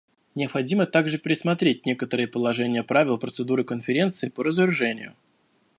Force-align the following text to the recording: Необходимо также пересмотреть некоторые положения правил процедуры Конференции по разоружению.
Необходимо 0.33 0.87
также 0.87 1.19
пересмотреть 1.19 1.85
некоторые 1.85 2.25
положения 2.27 2.81
правил 2.81 3.19
процедуры 3.19 3.63
Конференции 3.63 4.29
по 4.29 4.43
разоружению. 4.43 5.13